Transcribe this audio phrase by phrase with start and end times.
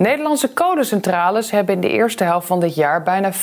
[0.00, 3.36] Nederlandse kolencentrales hebben in de eerste helft van dit jaar bijna 50%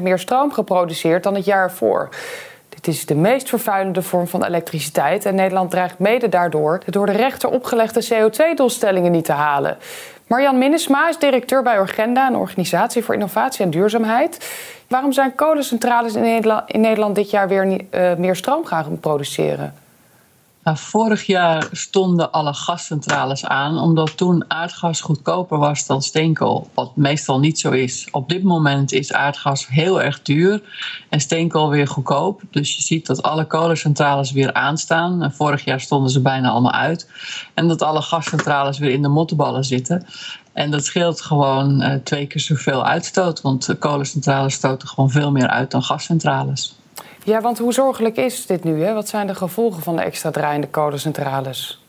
[0.00, 2.08] meer stroom geproduceerd dan het jaar ervoor.
[2.68, 7.06] Dit is de meest vervuilende vorm van elektriciteit en Nederland dreigt mede daardoor de door
[7.06, 9.76] de rechter opgelegde CO2-doelstellingen niet te halen.
[10.26, 14.50] Marjan Minnesma is directeur bij Orgenda, een organisatie voor innovatie en duurzaamheid.
[14.88, 19.74] Waarom zijn kolencentrales in Nederland, dit jaar weer uh, meer stroom gaan produceren?
[20.66, 26.96] Nou, vorig jaar stonden alle gascentrales aan, omdat toen aardgas goedkoper was dan steenkool, wat
[26.96, 28.08] meestal niet zo is.
[28.10, 30.62] Op dit moment is aardgas heel erg duur
[31.08, 32.42] en steenkool weer goedkoop.
[32.50, 35.32] Dus je ziet dat alle kolencentrales weer aanstaan.
[35.32, 37.10] Vorig jaar stonden ze bijna allemaal uit.
[37.54, 40.06] En dat alle gascentrales weer in de mottenballen zitten.
[40.52, 45.48] En dat scheelt gewoon uh, twee keer zoveel uitstoot, want kolencentrales stoten gewoon veel meer
[45.48, 46.76] uit dan gascentrales.
[47.24, 48.82] Ja, want hoe zorgelijk is dit nu?
[48.82, 48.94] Hè?
[48.94, 51.80] Wat zijn de gevolgen van de extra draaiende kolencentrales?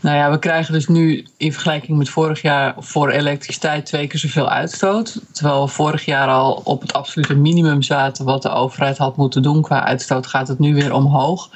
[0.00, 4.20] Nou ja, we krijgen dus nu in vergelijking met vorig jaar voor elektriciteit twee keer
[4.20, 5.20] zoveel uitstoot.
[5.32, 9.42] Terwijl we vorig jaar al op het absolute minimum zaten wat de overheid had moeten
[9.42, 11.50] doen qua uitstoot, gaat het nu weer omhoog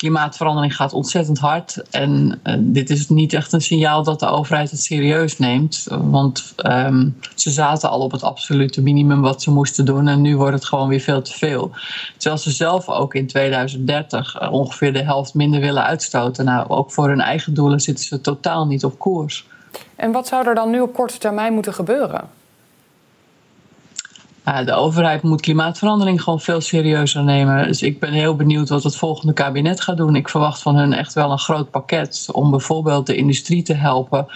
[0.00, 1.82] klimaatverandering gaat ontzettend hard.
[1.90, 5.86] En uh, dit is niet echt een signaal dat de overheid het serieus neemt.
[5.90, 10.08] Want um, ze zaten al op het absolute minimum wat ze moesten doen.
[10.08, 11.70] En nu wordt het gewoon weer veel te veel.
[12.16, 16.44] Terwijl ze zelf ook in 2030 uh, ongeveer de helft minder willen uitstoten.
[16.44, 19.46] Nou, ook voor hun eigen doelen zitten ze totaal niet op koers.
[19.96, 22.39] En wat zou er dan nu op korte termijn moeten gebeuren?
[24.64, 27.66] De overheid moet klimaatverandering gewoon veel serieuzer nemen.
[27.66, 30.16] Dus ik ben heel benieuwd wat het volgende kabinet gaat doen.
[30.16, 34.26] Ik verwacht van hun echt wel een groot pakket om bijvoorbeeld de industrie te helpen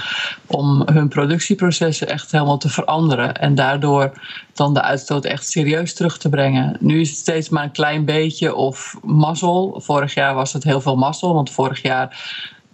[0.46, 4.12] om hun productieprocessen echt helemaal te veranderen en daardoor
[4.52, 6.76] dan de uitstoot echt serieus terug te brengen.
[6.80, 9.80] Nu is het steeds maar een klein beetje of mazzel.
[9.84, 12.16] Vorig jaar was het heel veel mazzel, want vorig jaar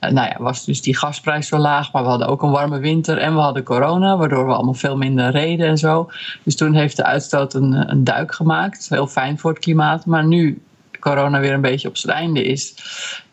[0.01, 3.19] nou ja, was dus die gasprijs zo laag, maar we hadden ook een warme winter
[3.19, 6.11] en we hadden corona, waardoor we allemaal veel minder reden en zo.
[6.43, 8.89] Dus toen heeft de uitstoot een, een duik gemaakt.
[8.89, 10.63] Heel fijn voor het klimaat, maar nu
[11.01, 12.75] corona weer een beetje op zijn einde is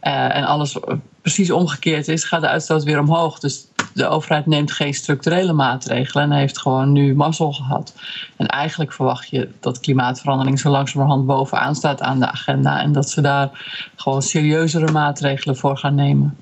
[0.04, 0.80] uh, en alles
[1.22, 3.40] precies omgekeerd is, gaat de uitstoot weer omhoog.
[3.40, 7.94] Dus de overheid neemt geen structurele maatregelen en heeft gewoon nu mazzel gehad.
[8.36, 13.10] En eigenlijk verwacht je dat klimaatverandering zo langzamerhand bovenaan staat aan de agenda en dat
[13.10, 13.50] ze daar
[13.96, 16.38] gewoon serieuzere maatregelen voor gaan nemen.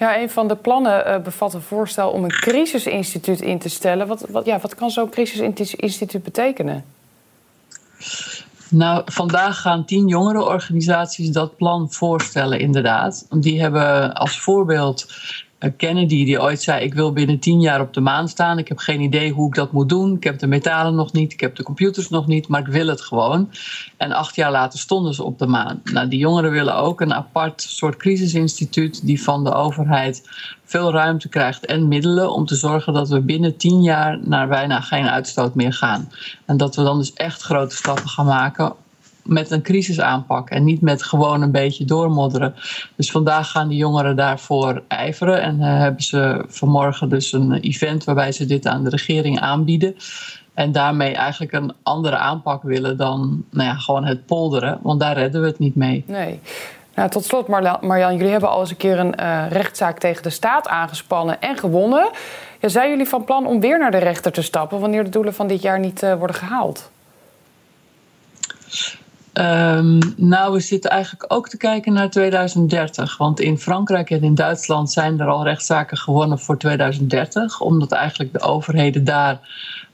[0.00, 4.06] Ja, een van de plannen uh, bevat een voorstel om een crisisinstituut in te stellen.
[4.06, 6.84] Wat, wat, ja, wat kan zo'n crisisinstituut betekenen?
[8.68, 13.26] Nou, vandaag gaan tien jongerenorganisaties dat plan voorstellen, inderdaad.
[13.30, 15.06] Die hebben als voorbeeld
[15.76, 18.58] Kennedy die ooit zei: Ik wil binnen tien jaar op de maan staan.
[18.58, 20.14] Ik heb geen idee hoe ik dat moet doen.
[20.16, 22.86] Ik heb de metalen nog niet, ik heb de computers nog niet, maar ik wil
[22.86, 23.50] het gewoon.
[23.96, 25.80] En acht jaar later stonden ze op de maan.
[25.84, 30.28] Nou, die jongeren willen ook een apart soort crisisinstituut die van de overheid
[30.64, 34.80] veel ruimte krijgt en middelen om te zorgen dat we binnen tien jaar naar bijna
[34.80, 36.12] geen uitstoot meer gaan.
[36.44, 38.74] En dat we dan dus echt grote stappen gaan maken
[39.30, 42.54] met een crisisaanpak en niet met gewoon een beetje doormodderen.
[42.96, 48.04] Dus vandaag gaan die jongeren daarvoor ijveren en uh, hebben ze vanmorgen dus een event
[48.04, 49.96] waarbij ze dit aan de regering aanbieden.
[50.54, 55.18] En daarmee eigenlijk een andere aanpak willen dan nou ja, gewoon het polderen, want daar
[55.18, 56.04] redden we het niet mee.
[56.06, 56.40] Nee.
[56.94, 57.48] Nou, tot slot,
[57.80, 61.56] Marjan, jullie hebben al eens een keer een uh, rechtszaak tegen de staat aangespannen en
[61.56, 62.10] gewonnen.
[62.60, 65.34] Ja, zijn jullie van plan om weer naar de rechter te stappen wanneer de doelen
[65.34, 66.90] van dit jaar niet uh, worden gehaald?
[69.32, 73.16] Um, nou, we zitten eigenlijk ook te kijken naar 2030.
[73.16, 77.60] Want in Frankrijk en in Duitsland zijn er al rechtszaken gewonnen voor 2030.
[77.60, 79.40] Omdat eigenlijk de overheden daar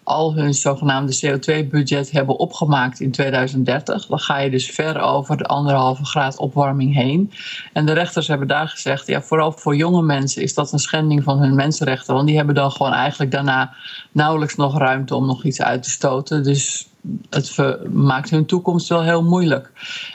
[0.02, 4.06] al hun zogenaamde CO2-budget hebben opgemaakt in 2030.
[4.06, 7.32] Dan ga je dus ver over de anderhalve graad opwarming heen.
[7.72, 11.22] En de rechters hebben daar gezegd, ja, vooral voor jonge mensen is dat een schending
[11.22, 12.14] van hun mensenrechten.
[12.14, 13.74] Want die hebben dan gewoon eigenlijk daarna
[14.12, 16.42] nauwelijks nog ruimte om nog iets uit te stoten.
[16.42, 16.88] Dus
[17.30, 17.56] het
[17.92, 19.72] maakt hun toekomst wel heel moeilijk.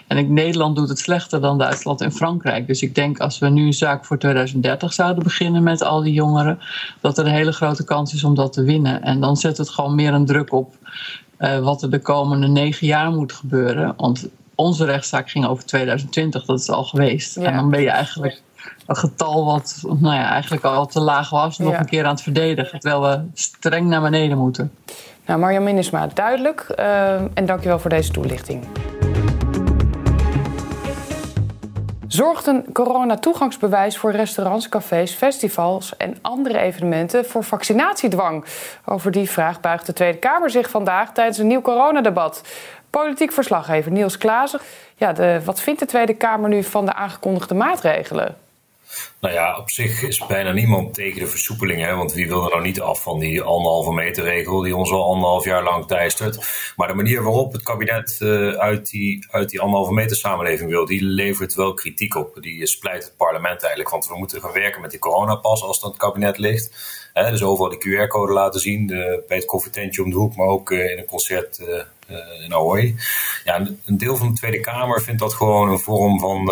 [0.07, 2.67] En ik, Nederland doet het slechter dan Duitsland en Frankrijk.
[2.67, 6.13] Dus ik denk als we nu een zaak voor 2030 zouden beginnen met al die
[6.13, 6.59] jongeren,
[7.01, 9.01] dat er een hele grote kans is om dat te winnen.
[9.01, 10.75] En dan zet het gewoon meer een druk op
[11.39, 13.93] uh, wat er de komende negen jaar moet gebeuren.
[13.97, 17.35] Want onze rechtszaak ging over 2020, dat is al geweest.
[17.35, 17.41] Ja.
[17.43, 18.41] En dan ben je eigenlijk
[18.91, 22.21] een getal wat nou ja, eigenlijk al te laag was, nog een keer aan het
[22.21, 22.79] verdedigen.
[22.79, 24.71] Terwijl we streng naar beneden moeten.
[25.25, 26.73] Nou, Marjan Minnesma, duidelijk.
[26.79, 28.63] Uh, en dankjewel voor deze toelichting.
[32.07, 38.45] Zorgt een coronatoegangsbewijs voor restaurants, cafés, festivals en andere evenementen voor vaccinatiedwang?
[38.85, 42.41] Over die vraag buigt de Tweede Kamer zich vandaag tijdens een nieuw coronadebat.
[42.89, 44.59] Politiek verslaggever Niels Klaassen.
[44.95, 48.35] Ja, de, wat vindt de Tweede Kamer nu van de aangekondigde maatregelen?
[49.21, 51.81] Nou ja, op zich is bijna niemand tegen de versoepeling.
[51.81, 51.95] Hè?
[51.95, 55.11] Want wie wil er nou niet af van die anderhalve meter regel die ons al
[55.11, 56.39] anderhalf jaar lang teistert.
[56.75, 60.85] Maar de manier waarop het kabinet uh, uit, die, uit die anderhalve meter samenleving wil,
[60.85, 62.37] die levert wel kritiek op.
[62.39, 63.89] Die splijt het parlement eigenlijk.
[63.89, 66.71] Want we moeten gaan werken met die coronapas als dat het kabinet ligt.
[67.13, 67.31] Hè?
[67.31, 68.87] Dus overal die QR-code laten zien.
[68.87, 71.59] De, bij het koffietentje om de hoek, maar ook uh, in een concert
[72.43, 72.95] in Ahoy.
[73.43, 76.51] Ja, een deel van de Tweede Kamer vindt dat gewoon een vorm van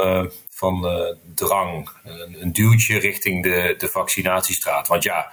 [0.60, 4.88] van uh, drang, een, een, duwtje richting de, de vaccinatiestraat.
[4.88, 5.32] Want ja,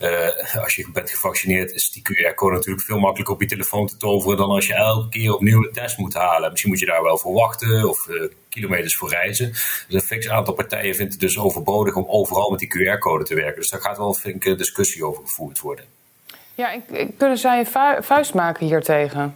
[0.00, 3.96] uh, als je bent gevaccineerd is die QR-code natuurlijk veel makkelijker op je telefoon te
[3.96, 6.50] toveren dan als je elke keer opnieuw een test moet halen.
[6.50, 9.50] Misschien moet je daar wel voor wachten of uh, kilometers voor reizen.
[9.50, 13.34] Dus een fix aantal partijen vindt het dus overbodig om overal met die QR-code te
[13.34, 13.60] werken.
[13.60, 15.84] Dus daar gaat wel een flinke discussie over gevoerd worden.
[16.54, 16.80] Ja,
[17.18, 19.34] kunnen zij een vuist maken hiertegen?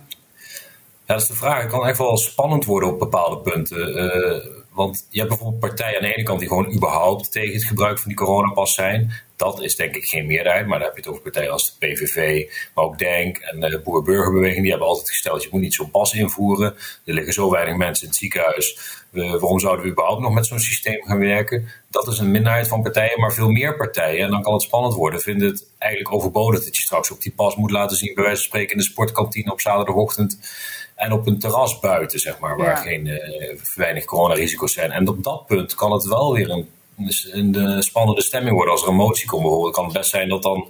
[1.06, 1.62] Ja, dat is de vraag.
[1.62, 4.05] Het kan echt wel spannend worden op bepaalde punten.
[4.05, 7.64] Uh, want je hebt bijvoorbeeld partijen aan de ene kant die gewoon überhaupt tegen het
[7.64, 9.12] gebruik van die coronapas zijn.
[9.37, 11.87] Dat is denk ik geen meerderheid, maar dan heb je het over partijen als de
[11.87, 14.61] PVV, maar ook DENK en de Boer-Burgerbeweging.
[14.61, 16.75] Die hebben altijd gesteld, je moet niet zo'n pas invoeren.
[17.05, 18.78] Er liggen zo weinig mensen in het ziekenhuis.
[19.11, 21.69] waarom zouden we überhaupt nog met zo'n systeem gaan werken?
[21.90, 24.94] Dat is een minderheid van partijen, maar veel meer partijen, en dan kan het spannend
[24.94, 28.25] worden, vinden het eigenlijk overbodig dat je straks op die pas moet laten zien, bij
[28.25, 30.38] wijze van spreken in de sportkantine op zaterdagochtend
[30.96, 34.90] en op een terras buiten, zeg maar, waar geen uh, weinig coronarisico's zijn.
[34.90, 36.69] En op dat punt kan het wel weer een,
[37.32, 38.72] een, spannende stemming worden.
[38.72, 40.69] Als er een motie komt bijvoorbeeld, kan het best zijn dat dan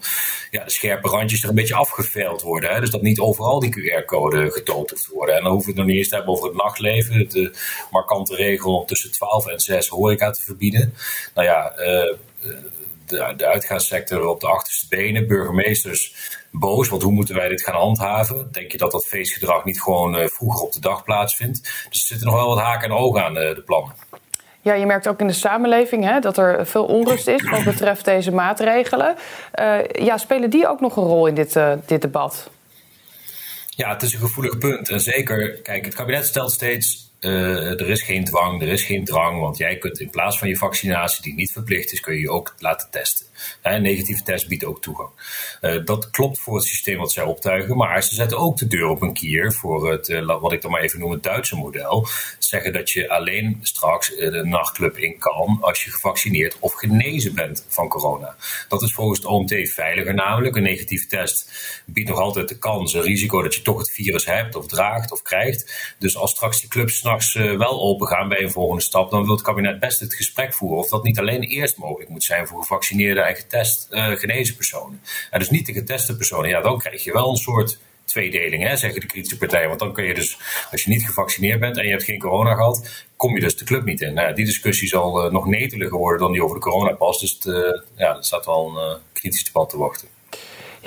[0.51, 2.71] ja, de scherpe randjes er een beetje afgeveild worden.
[2.71, 2.81] Hè?
[2.81, 5.37] Dus dat niet overal die QR-code getoond hoeft te worden.
[5.37, 7.29] En dan hoeven we het nog niet eens te hebben over het nachtleven.
[7.29, 7.53] De
[7.91, 10.95] markante regel om tussen 12 en 6 horeca te verbieden.
[11.35, 12.15] Nou ja, uh,
[13.09, 16.15] de, de uitgaanssector op de achterste benen, burgemeesters
[16.51, 18.49] boos, want hoe moeten wij dit gaan handhaven?
[18.53, 21.63] Denk je dat dat feestgedrag niet gewoon uh, vroeger op de dag plaatsvindt?
[21.63, 23.95] Dus er zitten nog wel wat haken en ogen aan uh, de plannen.
[24.61, 28.05] Ja, je merkt ook in de samenleving hè, dat er veel onrust is wat betreft
[28.05, 29.17] deze maatregelen.
[29.61, 32.51] Uh, ja, spelen die ook nog een rol in dit, dit debat?
[33.69, 34.89] Ja, het is een gevoelig punt.
[34.89, 39.41] En zeker, kijk, het kabinet stelt steeds er is geen dwang, er is geen drang,
[39.41, 42.31] want jij kunt in plaats van je vaccinatie, die niet verplicht is, kun je je
[42.31, 43.27] ook laten testen.
[43.63, 45.09] Een negatieve test biedt ook toegang.
[45.61, 48.89] Uh, dat klopt voor het systeem wat zij optuigen, maar ze zetten ook de deur
[48.89, 52.07] op een kier voor het, uh, wat ik dan maar even noem, het Duitse model.
[52.39, 57.65] Zeggen dat je alleen straks de nachtclub in kan als je gevaccineerd of genezen bent
[57.69, 58.37] van corona.
[58.69, 60.57] Dat is volgens het OMT veiliger namelijk.
[60.57, 61.53] Een negatieve test
[61.85, 65.13] biedt nog altijd de kans, een risico dat je toch het virus hebt of draagt
[65.13, 65.95] of krijgt.
[65.99, 69.25] Dus als straks die clubs s'nachts uh, wel open gaan bij een volgende stap, dan
[69.25, 72.47] wil het kabinet best het gesprek voeren of dat niet alleen eerst mogelijk moet zijn
[72.47, 75.01] voor gevaccineerde en getest, uh, genezen personen.
[75.31, 76.51] En dus niet de geteste personen.
[76.51, 79.69] Ja, dan krijg je wel een soort tweedeling, hè, zeggen de kritische partijen.
[79.69, 80.39] Want dan kun je dus,
[80.71, 83.65] als je niet gevaccineerd bent en je hebt geen corona gehad, kom je dus de
[83.65, 84.15] club niet in.
[84.15, 87.21] Nou, die discussie zal uh, nog neteliger worden dan die over de coronapas.
[87.21, 87.39] Dus
[87.97, 90.16] ja, er staat wel een kritisch debat te wachten.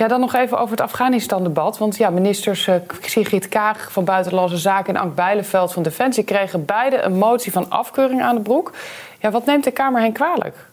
[0.00, 1.78] Ja, dan nog even over het Afghanistan-debat.
[1.78, 6.64] Want ja, ministers uh, Sigrid Kaag van Buitenlandse Zaken en Ank Bijleveld van Defensie kregen
[6.64, 8.72] beide een motie van afkeuring aan de broek.
[9.18, 10.69] Ja, wat neemt de Kamer hen kwalijk?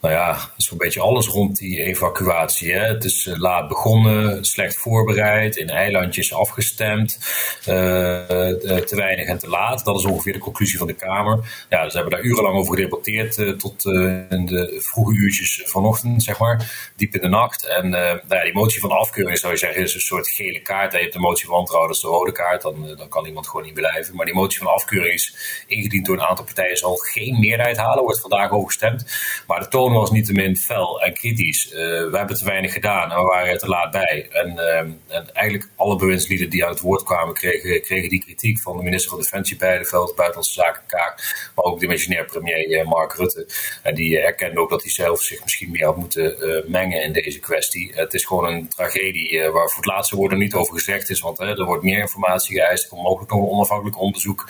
[0.00, 2.72] Nou ja, is een beetje alles rond die evacuatie.
[2.72, 2.86] Hè.
[2.86, 7.18] Het is eh, laat begonnen, slecht voorbereid, in eilandjes afgestemd,
[7.58, 9.84] uh, te weinig en te laat.
[9.84, 11.66] Dat is ongeveer de conclusie van de Kamer.
[11.68, 13.84] Ja, dus hebben daar urenlang over gedebatteerd tot
[14.28, 17.66] in de vroege uurtjes vanochtend, zeg maar, diep in de nacht.
[17.66, 20.92] En nou ja, die motie van afkeuring zou je zeggen is een soort gele kaart.
[20.92, 23.48] Je hebt de motie van wantrouwen, dat is de rode kaart, dan, dan kan iemand
[23.48, 24.16] gewoon niet blijven.
[24.16, 25.36] Maar die motie van afkeuring is
[25.66, 29.04] ingediend door een aantal partijen, zal geen meerderheid halen, wordt vandaag over gestemd.
[29.46, 31.66] Maar de toon was niet te min fel en kritisch.
[31.72, 31.78] Uh,
[32.10, 34.28] we hebben te weinig gedaan en we waren er te laat bij.
[34.30, 34.78] En, uh,
[35.16, 38.82] en eigenlijk alle bewindslieden die aan het woord kwamen, kregen, kregen die kritiek van de
[38.82, 43.46] minister van Defensie Beideveld, Buitenlandse Zaken Kaak, maar ook de missionair premier uh, Mark Rutte.
[43.82, 47.40] En die erkende ook dat hij zelf zich misschien meer had moeten mengen in deze
[47.40, 47.92] kwestie.
[47.94, 51.20] Het is gewoon een tragedie waar voor het laatste woord er niet over gezegd is,
[51.20, 54.48] want er wordt meer informatie geëist, er mogelijk nog een onafhankelijk onderzoek.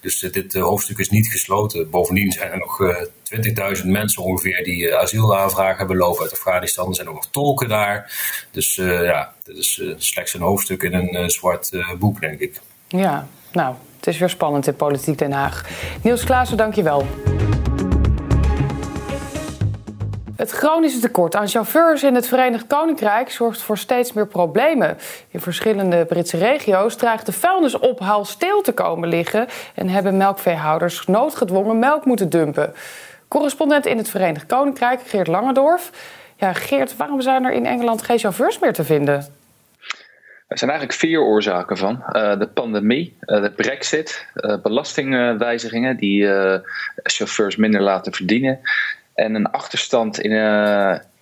[0.00, 1.90] Dus dit hoofdstuk is niet gesloten.
[1.90, 2.78] Bovendien zijn er nog
[3.82, 6.88] 20.000 mensen ongeveer die uh, asielaanvraag hebben lopen uit Afghanistan.
[6.88, 8.12] Er zijn ook nog tolken daar.
[8.50, 12.60] Dus uh, ja, dit is uh, slechts een hoofdstuk in een zwart boek, denk ik.
[12.88, 15.64] Ja, nou, het is weer spannend in Politiek Den Haag.
[16.02, 17.06] Niels Klaassen, dank je wel.
[20.40, 24.98] Het chronische tekort aan chauffeurs in het Verenigd Koninkrijk zorgt voor steeds meer problemen.
[25.28, 31.78] In verschillende Britse regio's dreigt de vuilnisophaal stil te komen liggen en hebben melkveehouders noodgedwongen
[31.78, 32.74] melk moeten dumpen.
[33.30, 35.90] Correspondent in het Verenigd Koninkrijk, Geert Langendorf.
[36.36, 39.14] Ja, Geert, waarom zijn er in Engeland geen chauffeurs meer te vinden?
[40.48, 42.02] Er zijn eigenlijk vier oorzaken van.
[42.12, 46.28] Uh, de pandemie, uh, de brexit, uh, belastingwijzigingen die
[47.02, 48.60] chauffeurs minder laten verdienen
[49.14, 50.30] en een achterstand in,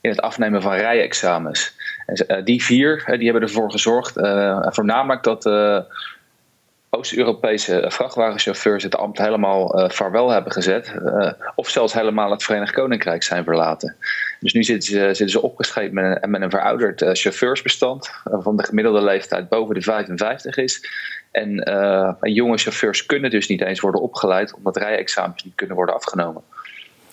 [0.01, 1.77] in het afnemen van rijexamens.
[2.07, 4.13] En, die vier die hebben ervoor gezorgd,
[4.75, 5.45] voornamelijk dat
[6.99, 10.95] Oost-Europese vrachtwagenchauffeurs het ambt helemaal vaarwel hebben gezet,
[11.55, 13.97] of zelfs helemaal het Verenigd Koninkrijk zijn verlaten.
[14.41, 18.65] Dus nu zitten ze, zitten ze opgeschreven met een, met een verouderd chauffeursbestand, waarvan de
[18.65, 20.89] gemiddelde leeftijd boven de 55 is.
[21.31, 21.63] En,
[22.21, 26.43] en jonge chauffeurs kunnen dus niet eens worden opgeleid, omdat rijexamens niet kunnen worden afgenomen.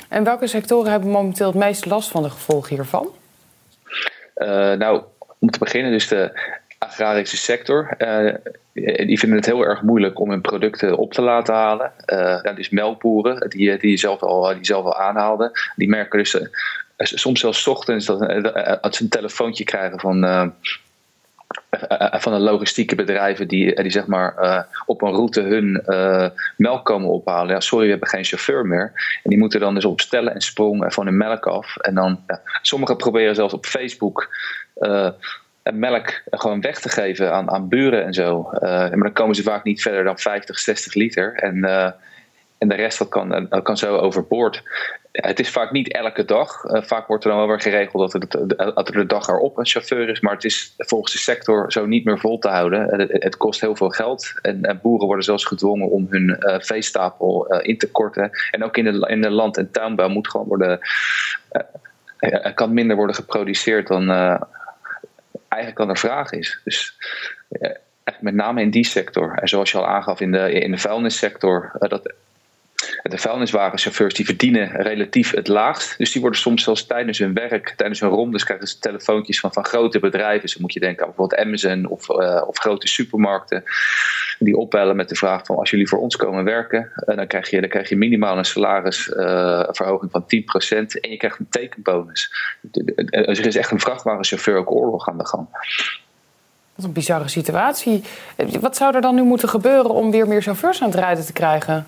[0.10, 3.10] En welke sectoren hebben momenteel het meest last van de gevolgen hiervan?
[4.36, 5.04] Uh, nou,
[5.39, 6.39] om te beginnen dus de
[6.77, 7.96] agrarische sector.
[8.75, 11.91] Uh, die vinden het heel erg moeilijk om hun producten op te laten halen.
[12.05, 16.39] Uh, dus melkboeren, die, die, zelf al, die zelf al aanhaalden, die merken dus
[16.98, 20.24] soms zelfs ochtends dat, ze een telefoontje krijgen van
[21.70, 25.84] eh, eh, van de logistieke bedrijven die, eh, die zeg maar op een route hun
[26.58, 27.53] melk komen ophalen.
[27.53, 28.91] Ja, sorry, we hebben geen chauffeur meer.
[29.24, 31.77] En die moeten dan dus op stellen en sprong van hun melk af.
[31.77, 34.29] En dan, ja, sommigen proberen zelfs op Facebook
[35.74, 38.50] melk gewoon weg te geven aan, aan buren en zo.
[38.62, 41.34] maar dan komen ze vaak niet verder dan 50, 60 liter.
[41.34, 41.63] En,
[42.57, 44.63] en de rest dat kan, dat kan zo overboord
[45.15, 46.62] het is vaak niet elke dag.
[46.63, 50.19] Vaak wordt er dan wel weer geregeld dat er, de dag erop een chauffeur is.
[50.19, 53.00] Maar het is volgens de sector zo niet meer vol te houden.
[53.00, 54.34] Het, het kost heel veel geld.
[54.41, 58.29] En, en, boeren worden zelfs gedwongen om hun veestapel in te korten.
[58.51, 60.79] En ook in de, in de land- en tuinbouw moet gewoon worden.
[62.19, 64.10] er kan minder worden geproduceerd dan
[65.55, 66.62] eigenlijk dan er vraag is.
[66.63, 66.97] Dus
[68.19, 69.38] met name in die sector.
[69.38, 71.71] En zoals je al aangaf in de, in de vuilnissector.
[71.79, 72.13] dat
[73.09, 75.97] de vuilniswagenchauffeurs die verdienen relatief het laagst.
[75.97, 79.53] Dus die worden soms zelfs tijdens hun werk, tijdens hun rondes, krijgen ze telefoontjes van,
[79.53, 80.50] van grote bedrijven.
[80.50, 83.63] Zo moet je denken aan bijvoorbeeld Amazon of, uh, of grote supermarkten.
[84.39, 87.50] Die opbellen met de vraag van als jullie voor ons komen werken, uh, dan, krijg
[87.50, 90.24] je, dan krijg je minimaal een salarisverhoging uh, van
[90.85, 92.33] 10% en je krijgt een tekenbonus.
[92.62, 95.47] Dus er is echt een vrachtwagenchauffeur ook oorlog aan de gang.
[96.75, 98.03] Wat een bizarre situatie.
[98.59, 101.33] Wat zou er dan nu moeten gebeuren om weer meer chauffeurs aan het rijden te
[101.33, 101.85] krijgen?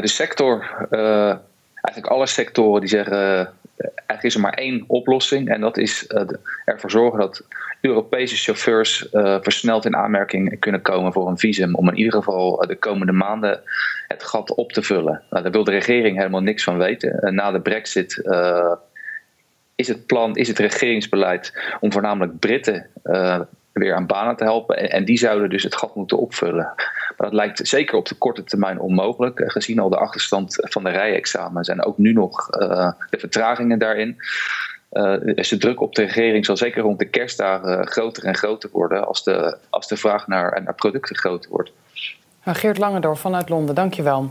[0.00, 1.36] De sector, uh,
[1.80, 3.46] eigenlijk alle sectoren die zeggen, uh,
[3.76, 6.22] eigenlijk is er maar één oplossing en dat is uh,
[6.64, 7.44] ervoor zorgen dat
[7.80, 9.06] Europese chauffeurs
[9.40, 13.60] versneld in aanmerking kunnen komen voor een visum om in ieder geval de komende maanden
[14.08, 15.22] het gat op te vullen.
[15.30, 17.34] Nou, daar wil de regering helemaal niks van weten.
[17.34, 18.22] na de brexit
[19.74, 22.86] is het plan, is het regeringsbeleid om voornamelijk Britten
[23.72, 24.90] weer aan banen te helpen.
[24.90, 26.72] En, die zouden dus het gat moeten opvullen.
[27.16, 30.84] Maar dat lijkt zeker op de korte termijn onmogelijk, eh, gezien al de achterstand van
[30.84, 34.16] de rijexamens en ook nu nog uh, de vertragingen daarin.
[35.34, 39.06] Dus de druk op de regering zal zeker rond de kerstdagen groter en groter worden
[39.06, 41.72] als de, als de vraag naar, naar producten groter wordt.
[42.44, 44.30] Geert Langendorf vanuit Londen, dankjewel.